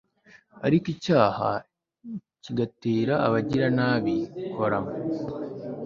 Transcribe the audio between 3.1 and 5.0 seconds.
abagiranabi korama